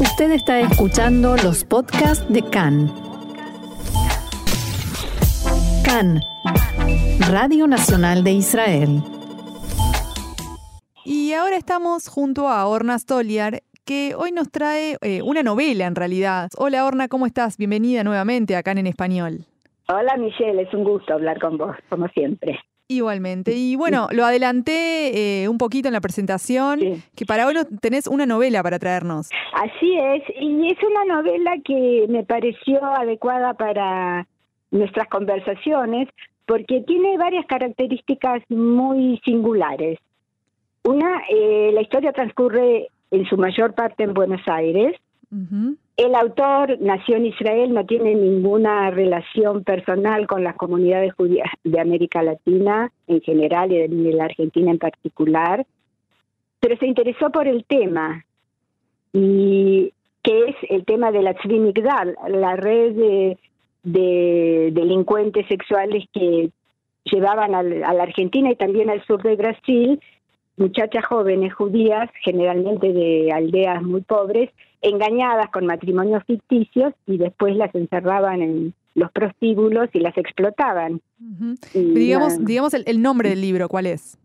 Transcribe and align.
Usted 0.00 0.32
está 0.32 0.58
escuchando 0.58 1.36
los 1.36 1.64
podcasts 1.64 2.26
de 2.28 2.42
CAN. 2.42 2.90
CAN, 5.84 6.20
Radio 7.30 7.68
Nacional 7.68 8.24
de 8.24 8.32
Israel. 8.32 9.02
Y 11.04 11.32
ahora 11.34 11.56
estamos 11.56 12.08
junto 12.08 12.48
a 12.48 12.66
Orna 12.66 12.98
Stoliar, 12.98 13.62
que 13.84 14.16
hoy 14.16 14.32
nos 14.32 14.50
trae 14.50 14.96
eh, 15.00 15.22
una 15.22 15.44
novela 15.44 15.86
en 15.86 15.94
realidad. 15.94 16.50
Hola 16.58 16.84
Orna, 16.86 17.06
¿cómo 17.06 17.26
estás? 17.26 17.56
Bienvenida 17.56 18.02
nuevamente 18.02 18.56
a 18.56 18.64
CAN 18.64 18.78
en 18.78 18.88
español. 18.88 19.44
Hola 19.88 20.16
Michelle, 20.16 20.60
es 20.62 20.74
un 20.74 20.82
gusto 20.82 21.14
hablar 21.14 21.38
con 21.38 21.56
vos, 21.56 21.76
como 21.88 22.08
siempre. 22.08 22.58
Igualmente. 22.86 23.52
Y 23.52 23.76
bueno, 23.76 24.08
lo 24.12 24.24
adelanté 24.26 25.42
eh, 25.42 25.48
un 25.48 25.56
poquito 25.56 25.88
en 25.88 25.94
la 25.94 26.02
presentación, 26.02 26.80
que 27.16 27.24
para 27.24 27.46
hoy 27.46 27.54
tenés 27.80 28.06
una 28.06 28.26
novela 28.26 28.62
para 28.62 28.78
traernos. 28.78 29.30
Así 29.54 29.96
es, 29.96 30.22
y 30.38 30.70
es 30.70 30.78
una 30.82 31.16
novela 31.16 31.52
que 31.64 32.06
me 32.08 32.24
pareció 32.24 32.84
adecuada 32.84 33.54
para 33.54 34.26
nuestras 34.70 35.08
conversaciones, 35.08 36.08
porque 36.46 36.82
tiene 36.86 37.16
varias 37.16 37.46
características 37.46 38.42
muy 38.50 39.18
singulares. 39.24 39.98
Una, 40.82 41.22
eh, 41.30 41.70
la 41.72 41.80
historia 41.80 42.12
transcurre 42.12 42.88
en 43.10 43.24
su 43.26 43.38
mayor 43.38 43.74
parte 43.74 44.02
en 44.02 44.12
Buenos 44.12 44.42
Aires, 44.46 44.94
el 45.96 46.14
autor 46.14 46.78
nació 46.80 47.16
en 47.16 47.26
Israel, 47.26 47.72
no 47.72 47.86
tiene 47.86 48.14
ninguna 48.14 48.90
relación 48.90 49.62
personal 49.62 50.26
con 50.26 50.42
las 50.42 50.56
comunidades 50.56 51.14
judías 51.14 51.48
de 51.62 51.80
América 51.80 52.22
Latina 52.22 52.90
en 53.06 53.20
general 53.20 53.72
y 53.72 53.86
de 53.86 54.12
la 54.12 54.24
Argentina 54.24 54.72
en 54.72 54.78
particular, 54.78 55.64
pero 56.58 56.76
se 56.78 56.86
interesó 56.86 57.30
por 57.30 57.46
el 57.46 57.64
tema, 57.64 58.24
y 59.12 59.92
que 60.22 60.46
es 60.46 60.56
el 60.70 60.84
tema 60.84 61.12
de 61.12 61.22
la 61.22 61.34
Tzvi 61.34 61.72
la 62.28 62.56
red 62.56 63.36
de, 63.84 64.70
delincuentes 64.72 65.46
sexuales 65.46 66.04
que 66.12 66.50
llevaban 67.04 67.54
a 67.54 67.62
la 67.62 68.02
Argentina 68.02 68.50
y 68.50 68.56
también 68.56 68.90
al 68.90 69.04
sur 69.04 69.22
de 69.22 69.36
Brasil 69.36 70.00
muchachas 70.56 71.04
jóvenes 71.06 71.52
judías, 71.54 72.10
generalmente 72.22 72.92
de 72.92 73.32
aldeas 73.32 73.82
muy 73.82 74.02
pobres, 74.02 74.50
engañadas 74.82 75.50
con 75.50 75.66
matrimonios 75.66 76.22
ficticios 76.24 76.92
y 77.06 77.16
después 77.16 77.56
las 77.56 77.74
encerraban 77.74 78.42
en 78.42 78.74
los 78.94 79.10
prostíbulos 79.12 79.88
y 79.92 80.00
las 80.00 80.16
explotaban. 80.16 81.00
digamos, 81.74 82.44
digamos 82.44 82.74
el, 82.74 83.02
nombre 83.02 83.30
del 83.30 83.40
libro, 83.40 83.68
¿cuál 83.68 83.86
es? 83.86 84.18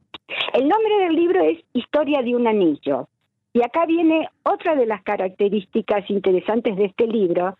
El 0.53 0.67
nombre 0.67 1.05
del 1.05 1.15
libro 1.15 1.43
es 1.43 1.59
Historia 1.73 2.21
de 2.21 2.35
un 2.35 2.47
anillo. 2.47 3.07
Y 3.53 3.63
acá 3.63 3.85
viene 3.87 4.29
otra 4.43 4.75
de 4.75 4.85
las 4.85 5.01
características 5.01 6.07
interesantes 6.09 6.77
de 6.77 6.85
este 6.85 7.07
libro, 7.07 7.57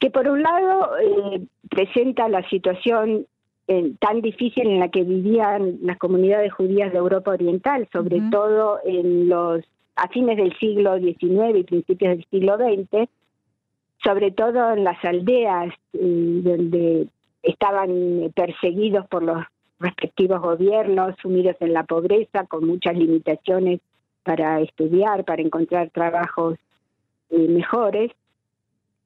que 0.00 0.10
por 0.10 0.28
un 0.28 0.42
lado 0.42 0.90
eh, 0.98 1.42
presenta 1.70 2.28
la 2.28 2.46
situación 2.48 3.26
tan 3.98 4.20
difícil 4.20 4.66
en 4.66 4.80
la 4.80 4.88
que 4.88 5.02
vivían 5.02 5.78
las 5.82 5.98
comunidades 5.98 6.52
judías 6.52 6.92
de 6.92 6.98
Europa 6.98 7.32
Oriental, 7.32 7.88
sobre 7.92 8.20
todo 8.30 8.78
en 8.84 9.28
los 9.28 9.64
a 9.96 10.08
fines 10.08 10.36
del 10.36 10.56
siglo 10.58 10.98
XIX 10.98 11.58
y 11.58 11.64
principios 11.64 12.16
del 12.16 12.26
siglo 12.30 12.56
XX, 12.58 13.08
sobre 14.04 14.30
todo 14.30 14.72
en 14.72 14.84
las 14.84 15.02
aldeas 15.04 15.72
eh, 15.94 16.40
donde 16.42 17.08
estaban 17.42 18.30
perseguidos 18.34 19.06
por 19.08 19.22
los 19.22 19.42
respectivos 19.80 20.40
gobiernos, 20.40 21.14
sumidos 21.20 21.56
en 21.60 21.72
la 21.72 21.84
pobreza, 21.84 22.46
con 22.46 22.66
muchas 22.66 22.96
limitaciones 22.96 23.80
para 24.22 24.60
estudiar, 24.60 25.24
para 25.24 25.42
encontrar 25.42 25.90
trabajos 25.90 26.58
eh, 27.30 27.48
mejores. 27.48 28.12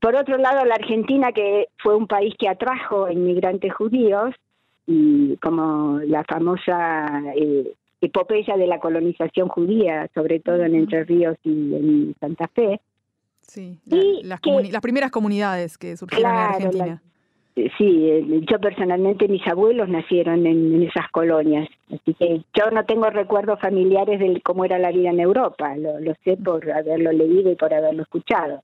Por 0.00 0.17
otro 0.17 0.39
lado, 0.39 0.64
la 0.64 0.74
Argentina, 0.74 1.33
que 1.33 1.69
fue 1.78 1.95
un 1.95 2.06
país 2.06 2.34
que 2.39 2.48
atrajo 2.48 3.11
inmigrantes 3.11 3.72
judíos, 3.74 4.34
y 4.90 5.36
como 5.36 6.01
la 6.01 6.24
famosa 6.24 7.06
eh, 7.36 7.73
epopeya 8.01 8.56
de 8.56 8.67
la 8.67 8.80
colonización 8.80 9.48
judía, 9.48 10.08
sobre 10.14 10.40
todo 10.40 10.64
en 10.64 10.74
Entre 10.74 11.05
Ríos 11.05 11.36
y 11.45 11.74
en 11.74 12.17
Santa 12.18 12.48
Fe. 12.48 12.80
Sí, 13.40 13.79
las, 14.24 14.40
primeras 14.80 15.12
comunidades 15.12 15.79
que 15.79 15.96
surgieron 15.96 16.33
en 16.33 16.39
Argentina. 16.39 17.02
sí, 17.55 18.08
eh, 18.08 18.40
yo 18.50 18.58
personalmente, 18.58 19.29
mis 19.29 19.46
abuelos 19.46 19.89
nacieron 19.89 20.45
en, 20.46 20.83
esas 20.83 21.08
colonias, 21.12 21.68
así 21.92 22.14
que 22.14 22.42
yo 22.52 22.70
no 22.73 22.84
tengo 22.84 23.11
recuerdos 23.11 23.61
familiares 23.61 24.18
de 24.18 24.40
cómo 24.42 24.64
era 24.64 24.79
la 24.79 24.90
vida 24.90 25.11
en 25.11 25.20
Europa, 25.20 25.77
lo, 25.77 26.14
sé 26.24 26.36
por 26.36 26.68
haberlo 26.70 27.12
leído 27.12 27.52
y 27.52 27.56
por 27.56 27.73
haberlo 27.73 28.02
escuchado. 28.02 28.62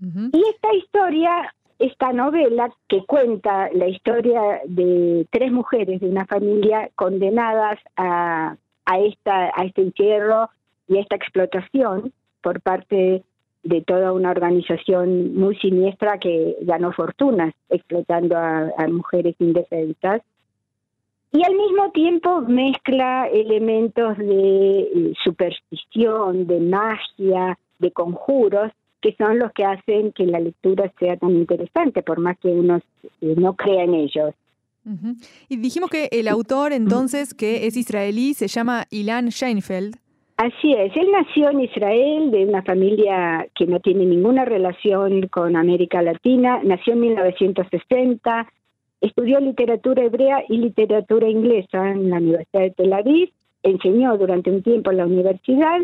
Y 0.00 0.42
esta 0.50 0.74
historia 0.74 1.54
esta 1.78 2.12
novela 2.12 2.70
que 2.88 3.04
cuenta 3.04 3.68
la 3.72 3.88
historia 3.88 4.60
de 4.66 5.26
tres 5.30 5.52
mujeres 5.52 6.00
de 6.00 6.08
una 6.08 6.26
familia 6.26 6.90
condenadas 6.94 7.78
a, 7.96 8.56
este 8.98 9.82
encierro 9.82 10.48
y 10.88 10.96
a 10.96 11.00
esta 11.00 11.16
explotación 11.16 12.12
por 12.40 12.60
parte 12.60 13.22
de 13.62 13.82
toda 13.82 14.12
una 14.12 14.30
organización 14.30 15.34
muy 15.34 15.56
siniestra 15.56 16.18
que 16.18 16.56
ganó 16.62 16.92
fortunas 16.92 17.52
explotando 17.68 18.36
a, 18.36 18.70
a 18.78 18.88
mujeres 18.88 19.34
indefensas. 19.40 20.22
Y 21.32 21.44
al 21.44 21.54
mismo 21.54 21.90
tiempo 21.90 22.40
mezcla 22.42 23.26
elementos 23.26 24.16
de 24.16 24.80
eh, 24.80 25.12
superstición, 25.22 26.46
de 26.46 26.60
magia, 26.60 27.58
de 27.78 27.90
conjuros, 27.90 28.72
que 29.00 29.14
son 29.16 29.38
los 29.38 29.52
que 29.52 29.64
hacen 29.64 30.12
que 30.12 30.26
la 30.26 30.40
lectura 30.40 30.92
sea 30.98 31.16
tan 31.16 31.30
interesante, 31.30 32.02
por 32.02 32.18
más 32.18 32.38
que 32.38 32.48
uno 32.48 32.80
eh, 33.20 33.34
no 33.36 33.54
crea 33.54 33.84
en 33.84 33.94
ellos. 33.94 34.34
Y 35.48 35.56
dijimos 35.56 35.90
que 35.90 36.08
el 36.12 36.28
autor 36.28 36.72
entonces, 36.72 37.34
que 37.34 37.66
es 37.66 37.76
israelí, 37.76 38.34
se 38.34 38.46
llama 38.46 38.84
Ilan 38.90 39.30
Scheinfeld. 39.30 39.96
Así 40.36 40.74
es, 40.74 40.94
él 40.96 41.10
nació 41.10 41.50
en 41.50 41.62
Israel 41.62 42.30
de 42.30 42.44
una 42.44 42.62
familia 42.62 43.48
que 43.54 43.66
no 43.66 43.80
tiene 43.80 44.04
ninguna 44.04 44.44
relación 44.44 45.28
con 45.28 45.56
América 45.56 46.02
Latina, 46.02 46.60
nació 46.62 46.92
en 46.92 47.00
1960, 47.00 48.46
estudió 49.00 49.40
literatura 49.40 50.04
hebrea 50.04 50.44
y 50.48 50.58
literatura 50.58 51.26
inglesa 51.26 51.90
en 51.90 52.10
la 52.10 52.18
Universidad 52.18 52.60
de 52.60 52.70
Tel 52.72 52.92
Aviv, 52.92 53.30
enseñó 53.62 54.18
durante 54.18 54.50
un 54.50 54.62
tiempo 54.62 54.90
en 54.90 54.98
la 54.98 55.06
universidad 55.06 55.80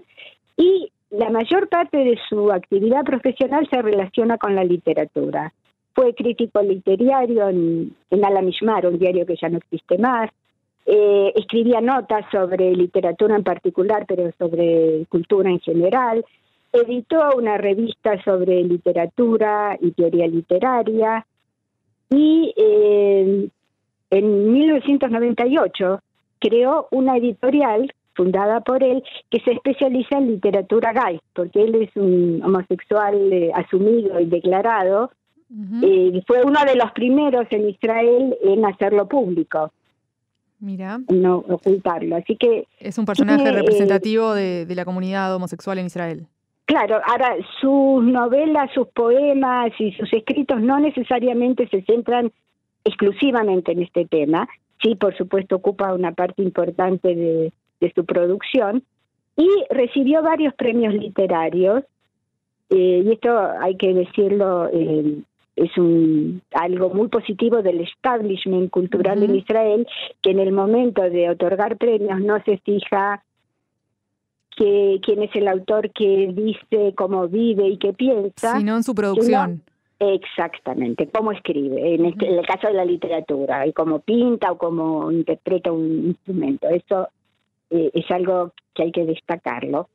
y 0.59 0.92
la 1.13 1.29
mayor 1.29 1.69
parte 1.69 1.99
de 1.99 2.19
su 2.29 2.51
actividad 2.51 3.05
profesional 3.05 3.69
se 3.71 3.83
relaciona 3.83 4.39
con 4.39 4.55
la 4.55 4.65
literatura. 4.65 5.53
Fue 5.95 6.15
crítico 6.15 6.63
literario 6.63 7.51
en, 7.51 7.95
en 8.11 8.25
Alamishmar, 8.25 8.87
un 8.87 8.99
diario 8.99 9.27
que 9.27 9.37
ya 9.37 9.51
no 9.51 9.59
existe 9.59 9.99
más. 9.99 10.31
Eh, 10.87 11.33
escribía 11.37 11.83
notas 11.83 12.25
sobre 12.33 12.75
literatura 12.75 13.37
en 13.37 13.45
particular, 13.45 14.07
pero 14.09 14.33
sobre 14.39 15.05
cultura 15.11 15.51
en 15.51 15.61
general. 15.61 16.25
Editó 16.73 17.37
una 17.37 17.59
revista 17.59 18.23
sobre 18.25 18.65
literatura 18.65 19.77
y 19.81 19.91
teoría 19.91 20.27
literaria. 20.27 21.27
Y 22.09 22.55
eh, 22.57 23.49
en 24.11 24.53
1998 24.53 26.01
creó 26.41 26.89
una 26.91 27.19
editorial 27.19 27.93
fundada 28.15 28.61
por 28.61 28.83
él, 28.83 29.03
que 29.31 29.41
se 29.41 29.53
especializa 29.53 30.19
en 30.19 30.29
literatura 30.29 30.93
gay, 30.93 31.21
porque 31.35 31.63
él 31.63 31.75
es 31.77 31.97
un 31.97 32.43
homosexual 32.45 33.33
eh, 33.33 33.51
asumido 33.55 34.21
y 34.21 34.27
declarado, 34.27 35.11
y 35.83 36.17
eh, 36.17 36.23
fue 36.27 36.43
uno 36.43 36.61
de 36.65 36.77
los 36.77 36.93
primeros 36.93 37.47
en 37.51 37.69
Israel 37.69 38.37
en 38.43 38.65
hacerlo 38.65 39.07
público. 39.07 39.71
Mira. 40.61 41.01
No 41.13 41.39
ocultarlo. 41.39 42.17
Así 42.17 42.37
que. 42.37 42.69
Es 42.79 42.97
un 42.97 43.05
personaje 43.05 43.49
eh, 43.49 43.53
representativo 43.53 44.33
de, 44.33 44.65
de 44.65 44.75
la 44.75 44.85
comunidad 44.85 45.35
homosexual 45.35 45.79
en 45.79 45.87
Israel. 45.87 46.27
Claro, 46.65 47.01
ahora 47.05 47.37
sus 47.61 48.05
novelas, 48.05 48.71
sus 48.73 48.87
poemas 48.89 49.73
y 49.79 49.93
sus 49.93 50.11
escritos 50.13 50.61
no 50.63 50.79
necesariamente 50.79 51.69
se 51.69 51.83
centran 51.83 52.33
exclusivamente 52.85 53.73
en 53.73 53.83
este 53.83 54.07
tema. 54.07 54.49
Sí, 54.83 54.95
por 54.95 55.17
supuesto, 55.17 55.57
ocupa 55.57 55.93
una 55.93 56.13
parte 56.13 56.43
importante 56.43 57.15
de, 57.15 57.53
de 57.83 57.93
su 57.95 58.07
producción 58.07 58.83
y 59.37 59.49
recibió 59.71 60.23
varios 60.23 60.55
premios 60.55 60.95
literarios 60.95 61.83
eh, 62.71 63.03
y 63.05 63.13
esto 63.13 63.37
hay 63.61 63.77
que 63.77 63.93
decirlo 63.93 64.69
eh, 64.73 65.19
es 65.57 65.77
un 65.77 66.41
algo 66.53 66.91
muy 66.91 67.09
positivo 67.09 67.61
del 67.61 67.81
establishment 67.81 68.71
cultural 68.71 69.23
en 69.23 69.35
Israel 69.35 69.87
que 70.23 70.31
en 70.31 70.39
el 70.39 70.53
momento 70.53 71.03
de 71.03 71.29
otorgar 71.29 71.77
premios 71.77 72.21
no 72.21 72.43
se 72.45 72.59
fija 72.59 73.23
que 74.57 75.01
quién 75.03 75.23
es 75.23 75.35
el 75.35 75.49
autor 75.49 75.91
que 75.91 76.31
dice 76.33 76.95
cómo 76.95 77.27
vive 77.27 77.69
y 77.69 77.79
qué 77.79 77.93
piensa 77.93 78.59
sino 78.59 78.77
en 78.77 78.83
su 78.83 78.95
producción. 78.95 79.63
Exactamente, 79.99 81.09
cómo 81.15 81.31
escribe, 81.31 81.95
en, 81.95 82.07
este, 82.07 82.29
en, 82.29 82.37
el 82.37 82.45
caso 82.45 82.67
de 82.67 82.73
la 82.73 82.85
literatura, 82.85 83.65
y 83.69 83.73
cómo 83.73 84.01
pinta 84.01 84.51
o 84.51 84.59
cómo 84.59 85.13
interpreta 85.13 85.71
un 85.71 86.07
instrumento. 86.09 86.69
Eso 86.69 87.09
eh, 87.73 87.91
es 87.95 88.11
algo 88.11 88.53
que 88.75 88.85
hay 88.85 88.93
que 88.93 89.05
destacarlo. 89.05 89.89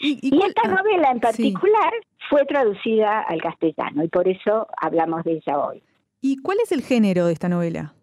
Y, 0.00 0.36
esta 0.44 0.62
ah, 0.64 0.68
novela 0.68 1.10
en 1.10 1.20
particular 1.20 1.92
fue 2.28 2.44
traducida 2.46 3.20
al 3.22 3.40
castellano 3.40 4.04
y 4.04 4.08
por 4.08 4.28
eso 4.28 4.66
hablamos 4.80 5.24
de 5.24 5.32
ella 5.34 5.58
hoy. 5.58 5.82
¿Y 6.20 6.38
cuál 6.38 6.58
es 6.62 6.72
el 6.72 6.82
género 6.82 7.26
de 7.26 7.32
esta 7.32 7.48
novela? 7.48 7.94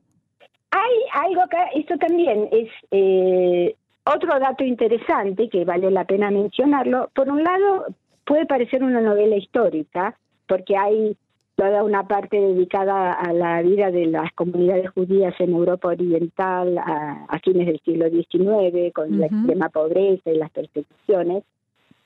Hay 0.71 1.25
algo 1.25 1.41
acá, 1.41 1.65
esto 1.75 1.97
también 1.97 2.47
es 2.51 2.69
eh, 2.91 3.75
otro 4.05 4.39
dato 4.39 4.63
interesante 4.63 5.49
que 5.49 5.65
vale 5.65 5.91
la 5.91 6.05
pena 6.05 6.31
mencionarlo. 6.31 7.09
Por 7.13 7.29
un 7.29 7.43
lado, 7.43 7.87
puede 8.25 8.45
parecer 8.45 8.83
una 8.83 9.01
novela 9.01 9.35
histórica, 9.35 10.17
porque 10.47 10.77
hay 10.77 11.17
toda 11.61 11.83
una 11.83 12.07
parte 12.07 12.41
dedicada 12.41 13.13
a 13.13 13.31
la 13.33 13.61
vida 13.61 13.91
de 13.91 14.07
las 14.07 14.31
comunidades 14.33 14.89
judías 14.89 15.35
en 15.37 15.51
Europa 15.51 15.89
Oriental 15.89 16.75
a, 16.79 17.39
fines 17.43 17.67
del 17.67 17.79
siglo 17.85 18.09
XIX, 18.09 18.91
con 18.91 19.19
la 19.19 19.27
extrema 19.27 19.69
pobreza 19.69 20.31
y 20.31 20.39
las 20.39 20.49
persecuciones. 20.49 21.43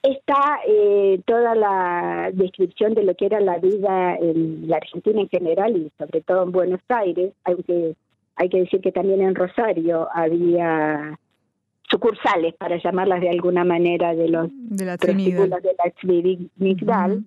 Está 0.04 0.60
eh, 0.68 1.22
toda 1.25 1.56
la 1.56 2.31
descripción 2.34 2.96
de 2.96 3.04
lo 3.04 3.16
que 3.16 3.28
era 3.28 3.40
la 3.40 3.57
vida 3.60 4.18
en 4.18 4.68
la 4.68 4.75
Argentina 4.75 5.22
en 5.22 5.30
general 5.30 5.78
y 5.78 5.90
sobre 5.98 6.19
todo 6.19 6.44
en 6.44 6.51
Buenos 6.51 6.81
Aires, 6.90 7.31
aunque 7.46 7.96
hay 8.36 8.50
que 8.50 8.60
decir 8.60 8.81
que 8.81 8.92
también 8.92 9.22
en 9.22 9.36
Rosario 9.36 10.10
había 10.13 11.18
sucursales, 11.90 12.56
para 12.56 12.75
llamarlas 12.75 13.22
de 13.22 13.30
alguna 13.30 13.63
manera, 13.63 14.13
de 14.16 14.28
los 14.28 14.50
de 14.51 14.84
la 14.84 14.98
Migdal. 16.58 17.24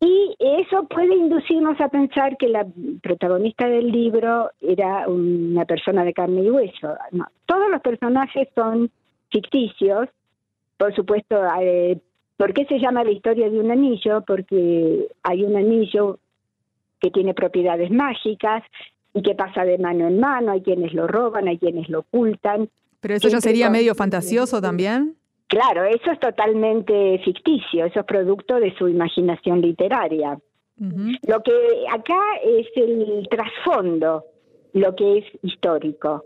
Y 0.00 0.36
eso 0.38 0.86
puede 0.88 1.14
inducirnos 1.14 1.80
a 1.80 1.88
pensar 1.88 2.36
que 2.36 2.48
la 2.48 2.66
protagonista 3.02 3.66
del 3.66 3.90
libro 3.90 4.50
era 4.60 5.08
una 5.08 5.64
persona 5.64 6.04
de 6.04 6.12
carne 6.12 6.42
y 6.42 6.50
hueso. 6.50 6.94
todos 7.46 7.70
los 7.70 7.80
personajes 7.80 8.48
son 8.54 8.90
ficticios. 9.30 10.08
Por 10.76 10.94
supuesto, 10.94 11.36
eh, 11.60 11.98
¿por 12.36 12.52
qué 12.52 12.66
se 12.66 12.78
llama 12.78 13.04
la 13.04 13.10
historia 13.10 13.48
de 13.48 13.58
un 13.58 13.70
anillo? 13.70 14.22
Porque 14.26 15.08
hay 15.22 15.44
un 15.44 15.56
anillo 15.56 16.18
que 17.00 17.10
tiene 17.10 17.32
propiedades 17.32 17.90
mágicas 17.90 18.64
y 19.14 19.22
que 19.22 19.34
pasa 19.34 19.64
de 19.64 19.78
mano 19.78 20.08
en 20.08 20.20
mano. 20.20 20.52
Hay 20.52 20.60
quienes 20.60 20.92
lo 20.92 21.06
roban, 21.06 21.48
hay 21.48 21.56
quienes 21.56 21.88
lo 21.88 22.00
ocultan. 22.00 22.68
Pero 23.00 23.14
eso 23.14 23.28
ya 23.28 23.40
sería 23.40 23.70
medio 23.70 23.94
fantasioso 23.94 24.60
también. 24.60 25.16
Claro, 25.48 25.84
eso 25.84 26.10
es 26.10 26.18
totalmente 26.18 27.20
ficticio, 27.24 27.84
eso 27.86 28.00
es 28.00 28.06
producto 28.06 28.58
de 28.58 28.74
su 28.76 28.88
imaginación 28.88 29.60
literaria. 29.60 30.38
Lo 30.78 31.42
que 31.42 31.52
acá 31.90 32.20
es 32.44 32.66
el 32.76 33.26
trasfondo, 33.30 34.24
lo 34.74 34.94
que 34.94 35.18
es 35.18 35.24
histórico. 35.42 36.24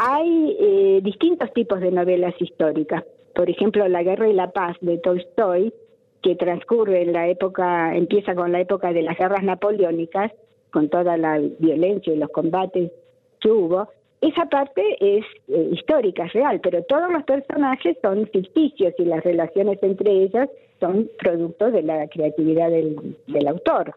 Hay 0.00 0.56
eh, 0.58 1.00
distintos 1.02 1.52
tipos 1.52 1.80
de 1.80 1.90
novelas 1.90 2.34
históricas. 2.40 3.04
Por 3.34 3.50
ejemplo, 3.50 3.86
La 3.88 4.02
Guerra 4.02 4.28
y 4.28 4.32
la 4.32 4.50
Paz 4.50 4.76
de 4.80 4.96
Tolstoy, 4.98 5.74
que 6.22 6.36
transcurre 6.36 7.02
en 7.02 7.12
la 7.12 7.28
época, 7.28 7.94
empieza 7.94 8.34
con 8.34 8.52
la 8.52 8.60
época 8.60 8.92
de 8.92 9.02
las 9.02 9.18
guerras 9.18 9.42
napoleónicas, 9.42 10.32
con 10.70 10.88
toda 10.88 11.16
la 11.16 11.38
violencia 11.58 12.14
y 12.14 12.16
los 12.16 12.30
combates 12.30 12.92
que 13.40 13.50
hubo, 13.50 13.88
esa 14.20 14.46
parte 14.46 14.82
es 15.00 15.24
eh, 15.48 15.70
histórica, 15.72 16.24
es 16.26 16.32
real, 16.32 16.60
pero 16.62 16.82
todos 16.84 17.10
los 17.10 17.24
personajes 17.24 17.96
son 18.02 18.26
ficticios 18.28 18.92
y 18.98 19.04
las 19.04 19.24
relaciones 19.24 19.78
entre 19.82 20.10
ellas 20.24 20.48
son 20.78 21.08
producto 21.18 21.70
de 21.70 21.82
la 21.82 22.06
creatividad 22.08 22.70
del, 22.70 23.48
autor. 23.48 23.94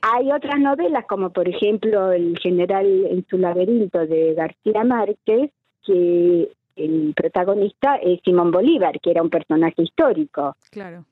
Hay 0.00 0.30
otras 0.30 0.60
novelas, 0.60 1.04
como 1.06 1.30
por 1.30 1.48
ejemplo 1.48 2.12
El 2.12 2.38
general 2.38 2.86
en 2.86 3.26
su 3.28 3.36
laberinto 3.36 4.06
de 4.06 4.34
García 4.34 4.84
Márquez, 4.84 5.50
que 5.84 6.48
el 6.76 7.12
protagonista 7.16 7.96
es 7.96 8.20
Simón 8.24 8.52
Bolívar, 8.52 9.00
que 9.00 9.10
era 9.10 9.22
un 9.22 9.30
personaje 9.30 9.82
histórico. 9.82 10.56
Claro. 10.70 11.04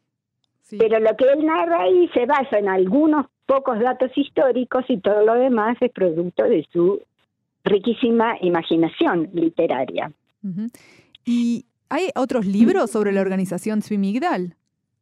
Pero 0.70 1.00
lo 1.00 1.16
que 1.16 1.24
él 1.24 1.44
narra 1.46 1.82
ahí 1.82 2.08
se 2.14 2.26
basa 2.26 2.58
en 2.58 2.68
algunos 2.68 3.26
pocos 3.46 3.78
datos 3.78 4.10
históricos 4.16 4.84
y 4.88 4.98
todo 4.98 5.24
lo 5.24 5.34
demás 5.34 5.76
es 5.80 5.92
producto 5.92 6.44
de 6.44 6.66
su 6.72 7.00
riquísima 7.66 8.36
imaginación 8.40 9.28
literaria. 9.32 10.10
¿Y 11.24 11.66
hay 11.88 12.08
otros 12.14 12.46
libros 12.46 12.90
sobre 12.90 13.12
la 13.12 13.20
organización 13.20 13.82
Zwimigdal? 13.82 14.54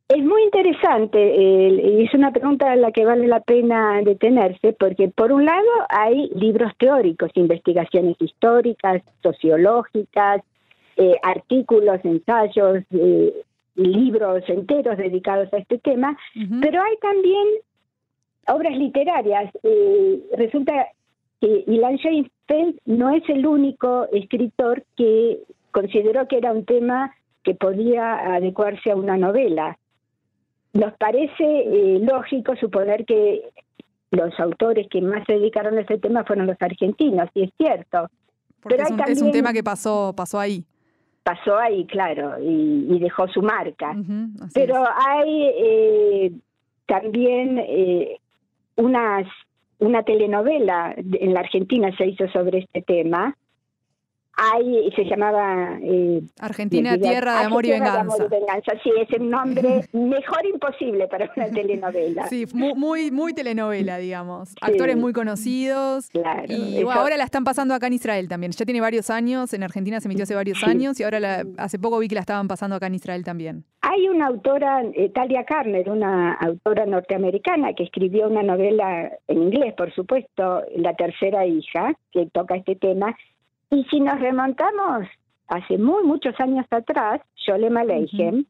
Es 0.08 0.22
muy 0.22 0.42
interesante 0.42 1.18
y 1.18 2.04
es 2.04 2.12
una 2.12 2.30
pregunta 2.30 2.70
a 2.70 2.76
la 2.76 2.92
que 2.92 3.06
vale 3.06 3.26
la 3.26 3.40
pena 3.40 4.02
detenerse 4.02 4.74
porque 4.74 5.08
por 5.08 5.32
un 5.32 5.46
lado 5.46 5.70
hay 5.88 6.28
libros 6.34 6.72
teóricos, 6.78 7.30
investigaciones 7.34 8.16
históricas, 8.20 9.02
sociológicas, 9.22 10.42
eh, 10.96 11.14
artículos, 11.22 12.04
ensayos, 12.04 12.84
eh, 12.90 13.32
libros 13.76 14.42
enteros 14.46 14.98
dedicados 14.98 15.52
a 15.52 15.56
este 15.56 15.78
tema, 15.78 16.16
pero 16.60 16.82
hay 16.82 16.96
también 17.00 17.46
obras 18.46 18.76
literarias. 18.76 19.50
Eh, 19.62 20.20
resulta 20.36 20.86
que 21.40 21.64
Ilan 21.66 21.98
Sheinfeld 22.48 22.78
no 22.86 23.10
es 23.10 23.22
el 23.28 23.46
único 23.46 24.06
escritor 24.12 24.84
que 24.96 25.40
consideró 25.70 26.26
que 26.28 26.38
era 26.38 26.52
un 26.52 26.64
tema 26.64 27.14
que 27.42 27.54
podía 27.54 28.34
adecuarse 28.34 28.90
a 28.90 28.96
una 28.96 29.16
novela. 29.16 29.78
Nos 30.72 30.94
parece 30.94 31.44
eh, 31.44 31.98
lógico 32.00 32.56
suponer 32.56 33.04
que 33.04 33.42
los 34.10 34.38
autores 34.40 34.88
que 34.88 35.00
más 35.00 35.24
se 35.26 35.34
dedicaron 35.34 35.76
a 35.76 35.82
ese 35.82 35.98
tema 35.98 36.24
fueron 36.24 36.46
los 36.46 36.56
argentinos, 36.60 37.28
y 37.34 37.44
es 37.44 37.50
cierto. 37.56 38.08
Porque 38.60 38.76
Pero 38.76 39.04
es, 39.06 39.20
un, 39.20 39.30
tema 39.30 39.52
que 39.52 39.62
pasó, 39.62 40.14
pasó 40.16 40.38
ahí. 40.38 40.64
Pasó 41.22 41.58
ahí, 41.58 41.84
claro, 41.86 42.36
y, 42.40 42.98
dejó 42.98 43.28
su 43.28 43.42
marca. 43.42 43.94
Pero 44.54 44.84
hay 44.96 45.50
eh, 45.58 46.32
también 46.86 47.58
eh, 47.58 48.18
unas 48.76 49.26
una 49.84 50.02
telenovela 50.02 50.94
en 50.96 51.34
la 51.34 51.40
Argentina 51.40 51.94
se 51.96 52.06
hizo 52.06 52.28
sobre 52.28 52.58
este 52.58 52.82
tema. 52.82 53.36
Hay, 54.36 54.90
se 54.96 55.04
llamaba 55.04 55.78
eh, 55.82 56.22
Argentina 56.40 56.98
Tierra 56.98 57.40
de 57.40 57.44
Amor 57.46 57.64
y 57.66 57.70
Venganza. 57.70 58.72
Sí, 58.82 58.90
es 59.00 59.10
el 59.12 59.30
nombre 59.30 59.84
mejor 59.92 60.44
imposible 60.46 61.06
para 61.08 61.30
una 61.36 61.48
telenovela. 61.50 62.26
Sí, 62.28 62.46
muy, 62.52 63.10
muy, 63.10 63.34
telenovela, 63.34 63.98
digamos. 63.98 64.54
Actores 64.60 64.96
muy 64.96 65.12
conocidos. 65.12 66.08
Claro. 66.10 66.44
Y 66.48 66.82
ahora 66.82 67.16
la 67.16 67.24
están 67.24 67.44
pasando 67.44 67.74
acá 67.74 67.86
en 67.86 67.94
Israel 67.94 68.28
también. 68.28 68.52
Ya 68.52 68.64
tiene 68.64 68.80
varios 68.80 69.10
años, 69.10 69.52
en 69.54 69.62
Argentina 69.62 70.00
se 70.00 70.08
emitió 70.08 70.24
hace 70.24 70.34
varios 70.34 70.62
años 70.64 70.98
y 71.00 71.04
ahora 71.04 71.42
hace 71.58 71.78
poco 71.78 71.98
vi 71.98 72.08
que 72.08 72.14
la 72.14 72.20
estaban 72.20 72.48
pasando 72.48 72.76
acá 72.76 72.86
en 72.86 72.94
Israel 72.94 73.24
también. 73.24 73.64
Hay 73.82 74.08
una 74.08 74.26
autora, 74.28 74.82
eh, 74.94 75.10
Talia 75.10 75.44
Carner, 75.44 75.90
una 75.90 76.34
autora 76.34 76.86
norteamericana 76.86 77.74
que 77.74 77.84
escribió 77.84 78.28
una 78.28 78.42
novela 78.42 79.12
en 79.28 79.42
inglés, 79.42 79.74
por 79.76 79.92
supuesto, 79.94 80.62
La 80.76 80.94
tercera 80.94 81.46
hija, 81.46 81.92
que 82.10 82.26
toca 82.32 82.56
este 82.56 82.76
tema. 82.76 83.16
Y 83.70 83.84
si 83.84 84.00
nos 84.00 84.20
remontamos 84.20 85.06
hace 85.48 85.78
muy 85.78 86.04
muchos 86.04 86.38
años 86.40 86.66
atrás, 86.70 87.20
Yolema 87.46 87.80
Aleichem, 87.80 88.44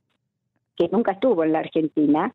que 0.76 0.88
nunca 0.88 1.12
estuvo 1.12 1.44
en 1.44 1.52
la 1.52 1.60
Argentina, 1.60 2.32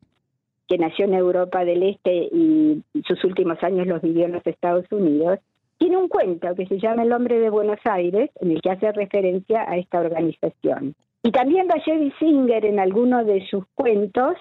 que 0.68 0.78
nació 0.78 1.04
en 1.06 1.14
Europa 1.14 1.64
del 1.64 1.82
Este 1.82 2.28
y 2.32 2.82
sus 3.06 3.22
últimos 3.24 3.62
años 3.62 3.86
los 3.86 4.02
vivió 4.02 4.26
en 4.26 4.32
los 4.32 4.46
Estados 4.46 4.86
Unidos, 4.90 5.40
tiene 5.78 5.96
un 5.96 6.08
cuento 6.08 6.54
que 6.54 6.66
se 6.66 6.78
llama 6.78 7.02
El 7.02 7.12
hombre 7.12 7.40
de 7.40 7.50
Buenos 7.50 7.80
Aires, 7.84 8.30
en 8.40 8.50
el 8.50 8.60
que 8.60 8.70
hace 8.70 8.92
referencia 8.92 9.64
a 9.68 9.78
esta 9.78 9.98
organización. 9.98 10.94
Y 11.22 11.32
también 11.32 11.68
Valle 11.68 12.12
Singer 12.18 12.66
en 12.66 12.78
alguno 12.78 13.24
de 13.24 13.46
sus 13.46 13.64
cuentos, 13.74 14.36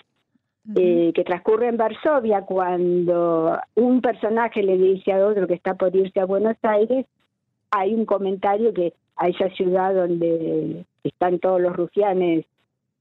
eh, 0.76 1.12
que 1.16 1.24
transcurre 1.24 1.70
en 1.70 1.78
Varsovia, 1.78 2.42
cuando 2.42 3.58
un 3.76 4.02
personaje 4.02 4.62
le 4.62 4.78
dice 4.78 5.14
a 5.14 5.26
otro 5.26 5.48
que 5.48 5.56
está 5.56 5.76
por 5.76 5.96
irse 5.96 6.20
a 6.20 6.26
Buenos 6.26 6.58
Aires, 6.62 7.06
hay 7.72 7.94
un 7.94 8.06
comentario 8.06 8.74
que 8.74 8.94
a 9.16 9.28
esa 9.28 9.50
ciudad 9.50 9.94
donde 9.94 10.86
están 11.04 11.40
todos 11.40 11.62
los 11.62 11.76
rufianes 11.76 12.46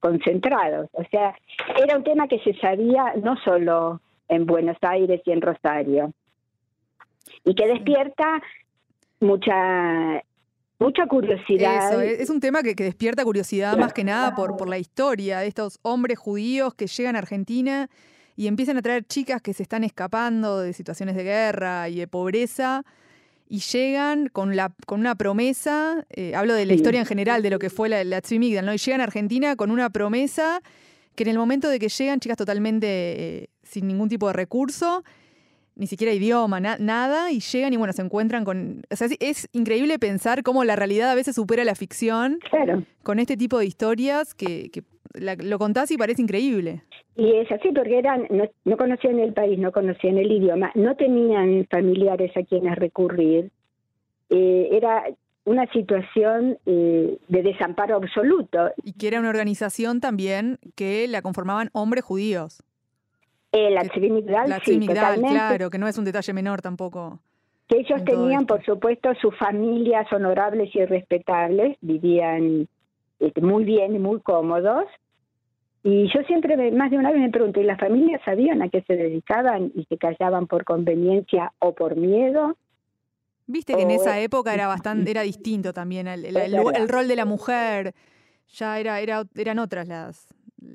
concentrados. 0.01 0.89
O 0.93 1.05
sea, 1.11 1.35
era 1.83 1.97
un 1.97 2.05
tema 2.05 2.29
que 2.29 2.39
se 2.41 2.55
sabía 2.55 3.15
no 3.23 3.37
solo 3.45 4.01
en 4.29 4.47
Buenos 4.47 4.77
Aires 4.83 5.21
y 5.25 5.31
en 5.31 5.41
Rosario, 5.41 6.13
y 7.45 7.55
que 7.55 7.67
despierta 7.67 8.43
mucha 9.21 10.23
mucha 10.81 11.07
curiosidad. 11.07 12.05
es 12.05 12.31
un 12.31 12.41
tema 12.41 12.63
que, 12.63 12.75
despierta 12.75 13.25
curiosidad 13.25 13.77
más 13.77 13.93
que 13.93 14.05
nada 14.05 14.37
por, 14.37 14.57
por 14.57 14.69
la 14.69 14.79
historia 14.79 15.41
de 15.41 15.49
estos 15.49 15.81
hombres 15.83 16.19
judíos 16.19 16.75
que 16.75 16.87
llegan 16.87 17.17
a 17.17 17.19
Argentina 17.19 17.89
y 18.37 18.47
empiezan 18.47 18.77
a 18.77 18.83
traer 18.83 19.05
chicas 19.05 19.43
que 19.43 19.53
se 19.55 19.65
están 19.65 19.83
escapando 19.83 20.61
de 20.61 20.73
situaciones 20.73 21.17
de 21.17 21.25
guerra 21.25 21.89
y 21.89 21.97
de 21.97 22.07
pobreza 22.07 22.85
y 23.49 23.61
llegan 23.61 24.29
con, 24.29 24.57
la, 24.57 24.75
con 24.87 25.01
una 25.01 25.15
promesa, 25.15 26.07
eh, 26.11 26.35
hablo 26.35 26.55
de 26.55 26.67
la 26.67 26.75
historia 26.75 27.01
en 27.01 27.07
general, 27.07 27.43
de 27.43 27.51
lo 27.51 27.59
que 27.59 27.71
fue 27.71 27.89
la, 27.89 28.05
la 28.05 28.21
¿no? 28.63 28.75
Y 28.75 28.79
llegan 28.79 29.01
a 29.01 29.05
Argentina 29.05 29.57
con 29.57 29.71
una 29.71 29.91
promesa 29.91 30.61
que 31.15 31.25
en 31.25 31.31
el 31.31 31.39
momento 31.39 31.69
de 31.69 31.79
que 31.79 31.89
llegan, 31.89 32.21
chicas 32.21 32.37
totalmente 32.37 32.87
eh, 32.89 33.51
sin 33.63 33.89
ningún 33.89 34.09
tipo 34.09 34.27
de 34.27 34.35
recurso, 34.35 35.03
ni 35.79 35.87
siquiera 35.87 36.13
idioma, 36.13 36.61
nada, 36.61 37.31
y 37.31 37.39
llegan 37.39 37.73
y 37.73 37.77
bueno, 37.77 37.93
se 37.93 38.03
encuentran 38.03 38.45
con... 38.45 38.83
O 38.91 38.97
sea, 38.97 39.07
es, 39.21 39.49
increíble 39.53 39.99
pensar 40.01 40.43
cómo 40.43 40.65
la 40.65 40.75
realidad 40.75 41.11
a 41.11 41.15
veces 41.15 41.37
supera 41.37 41.65
la 41.65 41.77
ficción 41.77 42.41
claro. 42.51 42.83
con 43.05 43.21
este 43.21 43.37
tipo 43.37 43.59
de 43.59 43.67
historias 43.67 44.35
que, 44.35 44.71
lo 45.15 45.59
contás 45.59 45.91
y 45.91 45.97
parece 45.97 46.21
increíble. 46.21 46.83
Y 47.17 47.33
es 47.37 47.51
así 47.51 47.71
porque 47.75 47.99
eran 47.99 48.27
no, 48.31 48.45
no 48.65 48.77
conocían 48.77 49.19
el 49.21 49.33
país, 49.33 49.59
no 49.59 49.73
conocían 49.73 50.19
el 50.19 50.31
idioma, 50.31 50.71
no 50.75 50.97
tenían 50.97 51.67
familiares 51.71 52.37
a 52.37 52.43
quienes 52.43 52.77
recurrir. 52.77 53.51
Eh, 54.31 54.69
era 54.73 55.05
una 55.45 55.67
situación 55.73 56.59
eh, 56.67 57.19
de 57.29 57.43
desamparo 57.43 57.97
absoluto. 57.97 58.71
Y 58.83 58.93
que 58.93 59.09
era 59.09 59.19
una 59.19 59.31
organización 59.31 60.01
también 60.01 60.59
que 60.75 61.09
la 61.09 61.23
conformaban 61.23 61.71
hombres 61.73 62.05
judíos. 62.05 62.63
Eh, 63.53 63.71
la 63.71 63.83
sí, 64.65 64.79
totalmente. 64.87 65.29
claro, 65.29 65.71
que 65.71 65.79
no 65.79 65.89
es 65.89 65.97
un 65.99 66.05
detalle 66.05 66.33
menor 66.33 66.61
tampoco. 66.61 67.21
Que 67.67 67.79
ellos 67.81 68.03
tenían, 68.05 68.47
por 68.47 68.65
supuesto, 68.65 69.11
sus 69.21 69.37
familias 69.37 70.11
honorables 70.13 70.75
y 70.75 70.85
respetables, 70.85 71.77
vivían 71.81 72.69
este, 73.21 73.41
muy 73.41 73.65
bien 73.65 73.95
y 73.95 73.99
muy 73.99 74.21
cómodos. 74.21 74.85
Y 75.83 76.05
yo 76.13 76.21
siempre, 76.27 76.57
me- 76.57 76.71
más 76.73 76.91
de 76.91 76.99
una 76.99 77.11
vez 77.11 77.21
me 77.21 77.31
pregunto, 77.31 77.61
¿y 77.61 77.65
las 77.65 77.79
familias 77.79 78.21
sabían 78.25 78.63
a 78.63 78.69
qué 78.69 78.83
se 78.83 78.95
dedicaban 78.97 79.71
y 79.75 79.85
se 79.85 79.97
callaban 79.97 80.47
por 80.47 80.65
conveniencia 80.65 81.53
o 81.59 81.75
por 81.75 81.97
miedo? 81.97 82.57
Viste 83.47 83.75
que 83.75 83.83
en 83.83 83.91
esa 83.93 84.19
es- 84.19 84.27
época 84.27 84.53
era 84.53 84.67
bastante, 84.67 85.11
era 85.11 85.23
distinto 85.23 85.73
también 85.73 86.07
el, 86.07 86.25
el- 86.27 86.37
el- 86.37 86.55
el 86.77 86.89
rol 86.89 87.09
de 87.09 87.17
la 87.17 87.25
mujer. 87.25 87.95
Ya 88.51 88.79
era, 88.79 89.01
era, 89.01 89.25
eran 89.37 89.59
otras 89.59 89.89
las, 89.89 90.27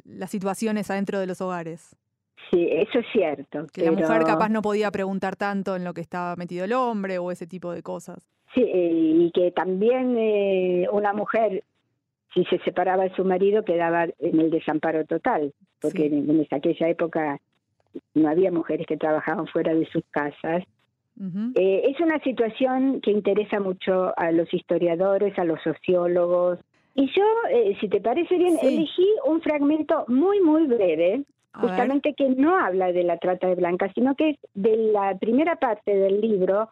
las 0.05 0.29
situaciones 0.31 0.89
adentro 0.91 1.19
de 1.19 1.27
los 1.27 1.41
hogares. 1.41 1.95
Sí, 2.51 2.67
eso 2.71 2.99
es 2.99 3.05
cierto. 3.11 3.65
Que 3.73 3.85
la 3.85 3.91
mujer 3.91 4.23
capaz 4.23 4.49
no 4.49 4.61
podía 4.61 4.91
preguntar 4.91 5.35
tanto 5.35 5.75
en 5.75 5.83
lo 5.83 5.93
que 5.93 6.01
estaba 6.01 6.35
metido 6.35 6.65
el 6.65 6.73
hombre 6.73 7.17
o 7.17 7.31
ese 7.31 7.47
tipo 7.47 7.71
de 7.71 7.81
cosas. 7.81 8.27
Sí, 8.53 8.61
eh, 8.61 8.91
y 8.93 9.31
que 9.31 9.51
también 9.51 10.15
eh, 10.17 10.87
una 10.91 11.13
mujer, 11.13 11.63
si 12.33 12.43
se 12.45 12.59
separaba 12.59 13.03
de 13.05 13.15
su 13.15 13.25
marido, 13.25 13.63
quedaba 13.63 14.05
en 14.19 14.39
el 14.39 14.51
desamparo 14.51 15.05
total, 15.05 15.53
porque 15.81 16.09
Sí. 16.09 16.15
en, 16.15 16.29
en 16.29 16.47
aquella 16.51 16.87
época 16.89 17.39
no 18.13 18.29
había 18.29 18.51
mujeres 18.51 18.85
que 18.87 18.97
trabajaban 18.97 19.47
fuera 19.47 19.73
de 19.73 19.85
sus 19.87 20.03
casas. 20.11 20.63
Eh, 21.55 21.83
es 21.89 21.99
una 21.99 22.19
situación 22.23 22.99
que 23.01 23.11
interesa 23.11 23.59
mucho 23.59 24.17
a 24.17 24.31
los 24.31 24.51
historiadores, 24.51 25.37
a 25.37 25.43
los 25.45 25.61
sociólogos. 25.61 26.59
Y 26.95 27.05
yo, 27.15 27.23
eh, 27.51 27.77
si 27.79 27.87
te 27.87 28.01
parece 28.01 28.35
bien, 28.37 28.57
Sí. 28.57 28.67
elegí 28.67 29.07
un 29.27 29.39
fragmento 29.41 30.05
muy, 30.07 30.41
muy 30.41 30.65
breve. 30.65 31.23
Justamente 31.61 32.13
que 32.15 32.29
no 32.29 32.57
habla 32.57 32.91
de 32.91 33.03
la 33.03 33.17
trata 33.17 33.47
de 33.47 33.55
blancas, 33.55 33.91
sino 33.95 34.15
que 34.15 34.31
es 34.31 34.37
de 34.53 34.75
la 34.91 35.17
primera 35.17 35.55
parte 35.57 35.95
del 35.95 36.19
libro. 36.21 36.69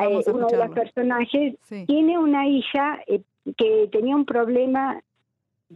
eh, 0.00 0.22
uno 0.28 0.46
de 0.46 0.56
los 0.56 0.70
personajes 0.74 1.54
Sí. 1.62 1.84
tiene 1.86 2.16
una 2.18 2.46
hija 2.46 3.00
eh, 3.08 3.22
que 3.56 3.88
tenía 3.90 4.14
un 4.14 4.24
problema 4.24 5.02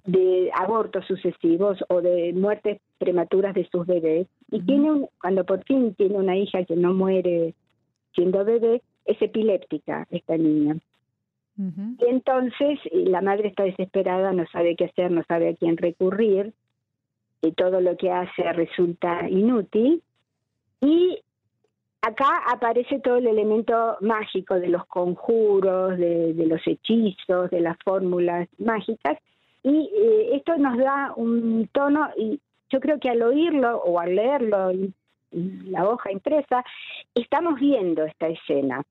de 0.05 0.51
abortos 0.55 1.05
sucesivos 1.07 1.85
o 1.89 2.01
de 2.01 2.33
muertes 2.33 2.81
prematuras 2.99 3.55
de 3.55 3.69
sus 3.71 3.85
bebés 3.87 4.29
y 4.51 4.61
tiene 4.63 4.91
un- 4.93 5.09
cuando 5.21 5.45
por 5.45 5.65
fin 5.65 5.95
tiene 5.95 6.17
una 6.17 6.37
hija 6.37 6.65
que 6.65 6.77
no 6.77 6.95
muere 6.95 7.55
siendo 8.15 8.45
bebé 8.45 8.83
es 9.05 9.21
epiléptica 9.21 10.07
esta 10.11 10.37
niña 10.37 10.77
y 12.01 12.05
entonces 12.09 12.79
la 12.93 13.21
madre 13.21 13.49
está 13.49 13.65
desesperada 13.65 14.33
no 14.33 14.45
sabe 14.53 14.75
qué 14.77 14.87
hacer 14.87 15.11
no 15.11 15.23
sabe 15.29 15.49
a 15.51 15.55
quién 15.57 15.77
recurrir 15.77 16.53
y 17.45 17.53
todo 17.53 17.81
lo 17.81 17.97
que 17.97 18.11
hace 18.11 18.53
resulta 18.53 19.29
inútil 19.29 20.03
y 20.81 21.19
acá 22.03 22.43
aparece 22.53 23.01
todo 23.01 23.17
el 23.17 23.27
elemento 23.27 23.97
mágico 24.01 24.55
de 24.55 24.69
los 24.69 24.85
conjuros, 24.87 25.97
de, 25.99 26.35
de 26.35 26.47
los 26.47 26.61
hechizos, 26.67 27.51
de 27.51 27.61
las 27.61 27.79
fórmulas 27.85 28.49
mágicas, 28.59 29.19
y 29.63 29.91
eh, 29.95 30.37
esto 30.37 30.57
nos 30.59 30.77
da 30.77 31.15
un 31.17 31.69
tono, 31.73 32.11
y 32.17 32.39
yo 32.69 32.81
creo 32.81 33.01
que 33.01 33.09
al 33.09 33.23
oírlo 33.23 33.79
o 33.79 33.99
al 33.99 34.15
leerlo 34.15 34.71
en 34.71 34.95
en 35.35 35.73
la 35.73 35.89
hoja 35.89 36.13
impresa, 36.13 36.65
estamos 37.15 37.59
viendo 37.59 38.05
esta 38.05 38.29
escena. 38.29 38.83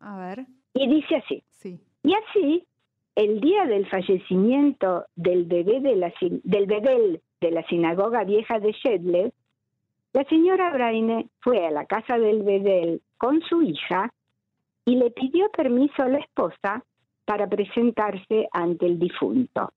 A 0.00 0.18
ver, 0.18 0.46
Y 0.74 0.88
dice 0.88 1.16
así, 1.16 1.42
sí. 1.50 1.80
y 2.02 2.14
así, 2.14 2.66
el 3.16 3.40
día 3.40 3.64
del 3.66 3.86
fallecimiento 3.88 5.06
del 5.14 5.44
bebé 5.44 5.80
de 5.80 5.96
la, 5.96 6.12
del 6.20 7.20
de 7.40 7.50
la 7.50 7.66
sinagoga 7.66 8.24
vieja 8.24 8.58
de 8.58 8.72
Shedler, 8.72 9.32
la 10.12 10.24
señora 10.24 10.70
Braine 10.70 11.28
fue 11.40 11.66
a 11.66 11.70
la 11.70 11.86
casa 11.86 12.18
del 12.18 12.42
Bedel 12.42 13.02
con 13.18 13.40
su 13.42 13.62
hija 13.62 14.12
y 14.84 14.96
le 14.96 15.10
pidió 15.10 15.50
permiso 15.50 16.02
a 16.02 16.08
la 16.08 16.18
esposa 16.18 16.84
para 17.24 17.48
presentarse 17.48 18.48
ante 18.52 18.86
el 18.86 18.98
difunto. 18.98 19.72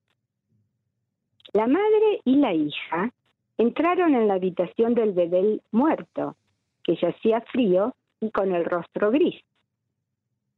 La 1.52 1.66
madre 1.66 2.20
y 2.24 2.36
la 2.36 2.54
hija 2.54 3.12
entraron 3.56 4.14
en 4.14 4.28
la 4.28 4.34
habitación 4.34 4.94
del 4.94 5.12
Bedel 5.12 5.62
muerto, 5.72 6.36
que 6.84 6.96
yacía 6.96 7.40
frío 7.52 7.94
y 8.20 8.30
con 8.30 8.54
el 8.54 8.64
rostro 8.64 9.10
gris. 9.10 9.42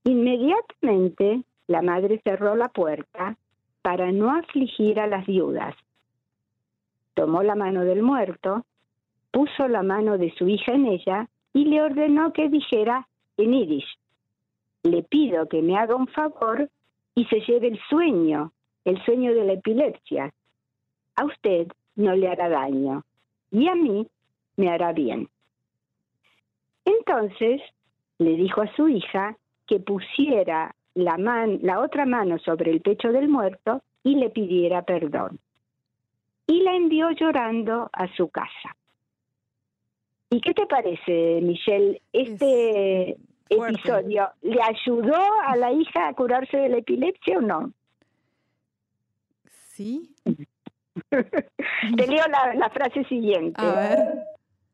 Inmediatamente 0.05 1.43
la 1.71 1.83
madre 1.83 2.21
cerró 2.25 2.57
la 2.57 2.69
puerta 2.69 3.37
para 3.81 4.11
no 4.11 4.35
afligir 4.35 4.99
a 4.99 5.07
las 5.07 5.25
viudas. 5.25 5.77
Tomó 7.15 7.45
la 7.45 7.55
mano 7.55 7.85
del 7.85 8.03
muerto, 8.03 8.65
puso 9.31 9.69
la 9.69 9.85
mano 9.85 10.19
de 10.19 10.33
su 10.33 10.49
hija 10.49 10.73
en 10.73 10.87
ella 10.87 11.29
y 11.53 11.67
le 11.67 11.81
ordenó 11.81 12.33
que 12.33 12.49
dijera 12.49 13.07
en 13.37 13.53
yiddish, 13.53 13.87
le 14.83 15.05
pido 15.05 15.49
que 15.49 15.63
me 15.63 15.79
haga 15.79 15.95
un 15.95 16.09
favor 16.09 16.69
y 17.15 17.25
se 17.27 17.41
lleve 17.43 17.69
el 17.69 17.81
sueño, 17.89 18.51
el 18.85 19.01
sueño 19.05 19.33
de 19.33 19.45
la 19.45 19.53
epilepsia. 19.53 20.35
A 21.15 21.25
usted 21.25 21.69
no 21.95 22.17
le 22.17 22.27
hará 22.27 22.49
daño 22.49 23.05
y 23.53 23.69
a 23.69 23.77
mí 23.77 24.09
me 24.57 24.71
hará 24.71 24.93
bien. 24.93 25.29
Entonces 26.85 27.63
le 28.19 28.35
dijo 28.35 28.61
a 28.61 28.75
su 28.75 28.89
hija 28.89 29.37
que 29.69 29.79
pusiera 29.79 30.75
la, 31.05 31.17
man- 31.19 31.59
la 31.63 31.81
otra 31.81 32.07
mano 32.07 32.39
sobre 32.39 32.71
el 32.71 32.81
pecho 32.81 33.13
del 33.13 33.29
muerto 33.29 33.83
y 34.03 34.17
le 34.17 34.31
pidiera 34.31 34.83
perdón. 34.83 35.39
Y 36.47 36.63
la 36.63 36.75
envió 36.75 37.11
llorando 37.11 37.89
a 37.93 38.09
su 38.17 38.29
casa. 38.29 38.77
¿Y 40.31 40.41
qué 40.41 40.55
te 40.55 40.67
parece, 40.67 41.41
Michelle? 41.43 42.01
Este 42.13 43.17
episodio 43.49 44.29
le 44.43 44.61
ayudó 44.63 45.17
a 45.45 45.57
la 45.57 45.73
hija 45.73 46.09
a 46.09 46.15
curarse 46.15 46.57
de 46.57 46.69
la 46.69 46.77
epilepsia 46.79 47.39
o 47.39 47.41
no? 47.41 47.73
¿Sí? 49.47 50.15
Te 51.11 52.07
leo 52.07 52.25
la, 52.29 52.55
la 52.55 52.71
frase 52.71 53.05
siguiente. 53.05 53.61
A 53.61 53.73
ver. 53.73 54.25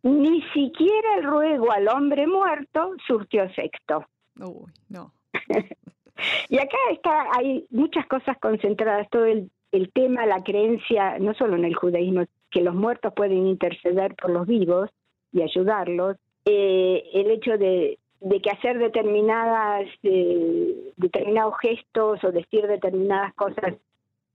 Ni 0.03 0.43
siquiera 0.53 1.17
el 1.19 1.25
ruego 1.25 1.73
al 1.73 1.89
hombre 1.89 2.27
muerto 2.27 2.93
surtió 3.07 3.43
efecto. 3.45 4.05
Uy, 4.39 4.73
no. 4.89 5.13
Y 6.49 6.59
acá 6.59 6.77
está, 6.93 7.27
hay 7.37 7.67
muchas 7.71 8.07
cosas 8.07 8.39
concentradas, 8.39 9.09
todo 9.11 9.27
el, 9.27 9.51
tema, 9.93 10.25
la 10.27 10.43
creencia, 10.43 11.19
no 11.19 11.35
solo 11.35 11.57
en 11.57 11.65
el 11.65 11.75
judaísmo, 11.75 12.25
que 12.51 12.63
los 12.63 12.75
muertos 12.75 13.13
pueden 13.15 13.47
interceder 13.47 14.15
por 14.15 14.31
los 14.31 14.47
vivos 14.47 14.89
y 15.33 15.43
ayudarlos, 15.43 16.17
eh, 16.47 17.03
el 17.13 17.31
hecho 17.31 17.59
de, 17.59 17.99
que 18.43 18.51
hacer 18.51 18.79
determinadas, 18.79 19.87
eh, 20.03 20.93
determinados 20.97 21.55
gestos 21.61 22.25
o 22.25 22.33
decir 22.33 22.67
determinadas 22.67 23.35
cosas 23.35 23.75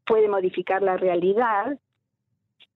puede 0.06 0.28
modificar 0.28 0.84
la 0.84 0.98
realidad, 0.98 1.80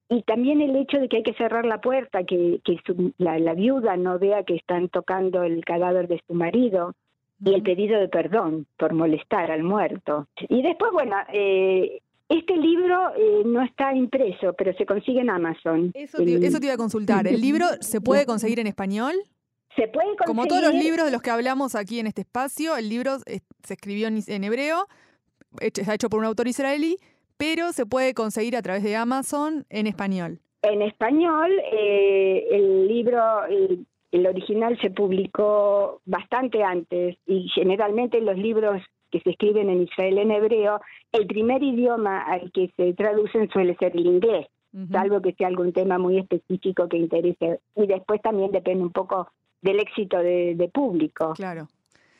y 0.09 0.21
también 0.23 0.61
el 0.61 0.75
hecho 0.75 0.99
de 0.99 1.09
que 1.09 1.17
hay 1.17 1.23
que 1.23 1.33
cerrar 1.33 1.65
la 1.65 1.81
puerta, 1.81 2.23
que, 2.23 2.61
su- 2.85 3.13
la 3.17 3.53
viuda 3.53 3.97
no 3.97 4.17
vea 4.19 4.43
que 4.43 4.55
están 4.55 4.87
tocando 4.89 5.43
el 5.43 5.63
cadáver 5.65 6.07
de 6.07 6.21
su 6.27 6.33
marido, 6.33 6.93
y 7.43 7.53
el 7.53 7.63
pedido 7.63 7.99
de 7.99 8.07
perdón 8.07 8.65
por 8.77 8.93
molestar 8.93 9.51
al 9.51 9.63
muerto. 9.63 10.27
Y 10.49 10.61
después, 10.61 10.91
bueno, 10.93 11.15
eh, 11.33 12.01
este 12.29 12.55
libro 12.57 13.11
eh, 13.15 13.43
no 13.45 13.61
está 13.61 13.93
impreso, 13.93 14.53
pero 14.57 14.73
se 14.73 14.85
consigue 14.85 15.21
en 15.21 15.29
Amazon. 15.29 15.91
Eso 15.93 16.17
te, 16.17 16.23
El- 16.35 16.43
eso 16.43 16.59
te 16.59 16.65
iba 16.65 16.73
a 16.75 16.77
consultar. 16.77 17.27
¿El 17.27 17.41
libro 17.41 17.65
se 17.81 18.01
puede 18.01 18.25
conseguir 18.25 18.59
en 18.59 18.67
español? 18.67 19.13
se 19.75 19.89
puede 19.89 20.07
conseguir. 20.15 20.25
Como 20.27 20.45
todos 20.47 20.61
los 20.61 20.73
libros 20.73 21.05
de 21.05 21.11
los 21.11 21.21
que 21.21 21.29
hablamos 21.31 21.75
aquí 21.75 21.99
en 21.99 22.07
este 22.07 22.21
espacio, 22.21 22.77
el 22.77 22.87
libro 22.87 23.15
es- 23.25 23.41
se 23.63 23.73
escribió 23.73 24.07
en, 24.07 24.19
en 24.25 24.43
hebreo, 24.45 24.87
hecho- 25.59 25.81
está 25.81 25.93
hecho 25.95 26.09
por 26.09 26.19
un 26.21 26.25
autor 26.25 26.47
israelí, 26.47 26.97
pero 27.37 27.73
se 27.73 27.85
puede 27.85 28.13
conseguir 28.13 28.55
a 28.55 28.61
través 28.61 28.83
de 28.83 28.95
Amazon 28.95 29.65
en 29.69 29.87
español. 29.87 30.39
En 30.61 30.81
español, 30.81 31.51
eh, 31.73 32.47
el 32.51 32.87
libro, 32.87 33.45
el, 33.45 33.85
el 34.11 34.27
original 34.27 34.77
se 34.81 34.89
publicó 34.91 36.01
bastante 36.05 36.63
antes 36.63 37.17
y 37.25 37.47
generalmente 37.49 38.21
los 38.21 38.37
libros 38.37 38.81
que 39.11 39.19
se 39.21 39.31
escriben 39.31 39.69
en 39.69 39.83
Israel 39.83 40.17
en 40.17 40.31
hebreo, 40.31 40.81
el 41.11 41.27
primer 41.27 41.63
idioma 41.63 42.21
al 42.21 42.51
que 42.51 42.71
se 42.75 42.93
traducen 42.93 43.49
suele 43.49 43.75
ser 43.77 43.95
el 43.95 44.05
inglés. 44.05 44.47
Salvo 44.91 45.21
que 45.21 45.31
sea 45.33 45.47
algún 45.47 45.71
tema 45.71 45.97
muy 45.97 46.17
específico 46.17 46.89
que 46.89 46.97
interese. 46.97 47.61
Y 47.77 47.87
después 47.87 48.21
también 48.21 48.51
depende 48.51 48.83
un 48.83 48.91
poco 48.91 49.29
del 49.61 49.79
éxito 49.79 50.17
de, 50.17 50.55
de 50.55 50.67
público 50.67 51.31
Claro. 51.33 51.67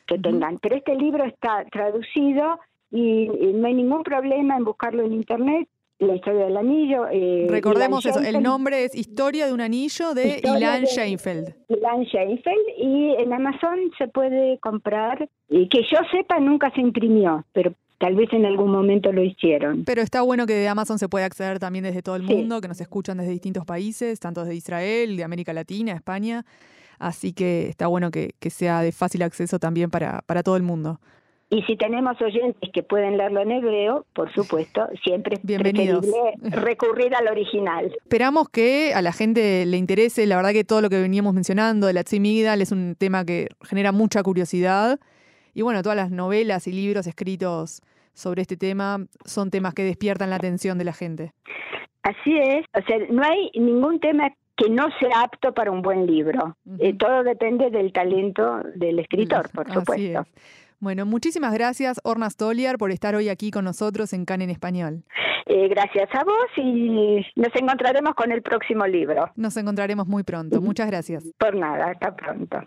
que 0.06 0.18
tengan. 0.18 0.56
Pero 0.58 0.76
este 0.76 0.94
libro 0.94 1.24
está 1.24 1.66
traducido 1.70 2.58
y, 2.90 3.24
y 3.30 3.52
no 3.52 3.66
hay 3.66 3.74
ningún 3.74 4.02
problema 4.02 4.56
en 4.56 4.64
buscarlo 4.64 5.02
en 5.02 5.12
Internet. 5.12 5.68
La 5.98 6.14
historia 6.14 6.44
del 6.44 6.56
anillo. 6.56 7.06
Eh, 7.10 7.46
Recordemos 7.48 8.04
eso, 8.04 8.20
el 8.20 8.42
nombre 8.42 8.84
es 8.84 8.94
Historia 8.94 9.46
de 9.46 9.54
un 9.54 9.62
anillo 9.62 10.12
de 10.12 10.42
Ilan 10.44 10.84
Sheinfeld. 10.84 11.54
Ilan 11.68 12.02
Sheinfeld 12.04 12.68
y 12.76 13.14
en 13.18 13.32
Amazon 13.32 13.78
se 13.96 14.06
puede 14.08 14.58
comprar, 14.58 15.28
y 15.48 15.68
que 15.68 15.80
yo 15.82 15.98
sepa 16.12 16.38
nunca 16.38 16.70
se 16.74 16.82
imprimió, 16.82 17.46
pero 17.54 17.72
tal 17.98 18.14
vez 18.14 18.30
en 18.32 18.44
algún 18.44 18.70
momento 18.70 19.10
lo 19.10 19.24
hicieron. 19.24 19.84
Pero 19.84 20.02
está 20.02 20.20
bueno 20.20 20.46
que 20.46 20.52
de 20.52 20.68
Amazon 20.68 20.98
se 20.98 21.08
puede 21.08 21.24
acceder 21.24 21.58
también 21.58 21.84
desde 21.84 22.02
todo 22.02 22.16
el 22.16 22.24
mundo, 22.24 22.60
que 22.60 22.68
nos 22.68 22.80
escuchan 22.80 23.16
desde 23.16 23.30
distintos 23.30 23.64
países, 23.64 24.20
tanto 24.20 24.42
desde 24.42 24.54
Israel, 24.54 25.16
de 25.16 25.24
América 25.24 25.54
Latina, 25.54 25.92
España. 25.92 26.44
Así 26.98 27.32
que 27.32 27.68
está 27.68 27.86
bueno 27.86 28.10
que, 28.10 28.34
que 28.38 28.50
sea 28.50 28.82
de 28.82 28.92
fácil 28.92 29.22
acceso 29.22 29.58
también 29.58 29.90
para, 29.90 30.22
para 30.26 30.42
todo 30.42 30.56
el 30.56 30.62
mundo. 30.62 31.00
Y 31.48 31.62
si 31.62 31.76
tenemos 31.76 32.20
oyentes 32.20 32.70
que 32.72 32.82
pueden 32.82 33.16
leerlo 33.16 33.40
en 33.40 33.52
hebreo, 33.52 34.04
por 34.14 34.32
supuesto, 34.32 34.88
siempre 35.04 35.36
es 35.36 35.40
preferible 35.40 36.00
recurrir 36.42 37.14
al 37.14 37.28
original. 37.28 37.92
Esperamos 38.02 38.48
que 38.48 38.92
a 38.94 39.00
la 39.00 39.12
gente 39.12 39.64
le 39.64 39.76
interese, 39.76 40.26
la 40.26 40.36
verdad 40.36 40.50
que 40.50 40.64
todo 40.64 40.80
lo 40.80 40.90
que 40.90 41.00
veníamos 41.00 41.34
mencionando 41.34 41.86
de 41.86 41.92
la 41.92 42.02
Tzimigdal 42.02 42.62
es 42.62 42.72
un 42.72 42.96
tema 42.98 43.24
que 43.24 43.46
genera 43.62 43.92
mucha 43.92 44.24
curiosidad. 44.24 44.98
Y 45.54 45.62
bueno, 45.62 45.82
todas 45.82 45.96
las 45.96 46.10
novelas 46.10 46.66
y 46.66 46.72
libros 46.72 47.06
escritos 47.06 47.80
sobre 48.12 48.42
este 48.42 48.56
tema 48.56 49.06
son 49.24 49.50
temas 49.50 49.72
que 49.72 49.84
despiertan 49.84 50.30
la 50.30 50.36
atención 50.36 50.78
de 50.78 50.84
la 50.84 50.92
gente. 50.92 51.32
Así 52.02 52.36
es, 52.36 52.64
o 52.74 52.84
sea, 52.86 52.98
no 53.10 53.22
hay 53.22 53.50
ningún 53.54 54.00
tema 54.00 54.32
que 54.56 54.70
no 54.70 54.88
sea 54.98 55.22
apto 55.22 55.52
para 55.52 55.70
un 55.70 55.82
buen 55.82 56.06
libro. 56.06 56.56
Eh, 56.78 56.94
todo 56.94 57.22
depende 57.22 57.70
del 57.70 57.92
talento 57.92 58.62
del 58.74 58.98
escritor, 58.98 59.50
por 59.50 59.70
supuesto. 59.72 60.24
Bueno, 60.78 61.06
muchísimas 61.06 61.52
gracias, 61.54 62.00
Orna 62.04 62.28
Stoliar, 62.28 62.78
por 62.78 62.90
estar 62.90 63.14
hoy 63.14 63.28
aquí 63.28 63.50
con 63.50 63.64
nosotros 63.64 64.12
en 64.12 64.24
CAN 64.24 64.42
en 64.42 64.50
Español. 64.50 65.04
Eh, 65.46 65.68
gracias 65.68 66.08
a 66.12 66.24
vos 66.24 66.46
y 66.56 67.24
nos 67.36 67.54
encontraremos 67.54 68.14
con 68.14 68.32
el 68.32 68.42
próximo 68.42 68.84
libro. 68.84 69.30
Nos 69.36 69.56
encontraremos 69.56 70.06
muy 70.08 70.24
pronto. 70.24 70.60
Muchas 70.60 70.88
gracias. 70.88 71.24
Por 71.38 71.54
nada, 71.54 71.92
hasta 71.92 72.16
pronto. 72.16 72.66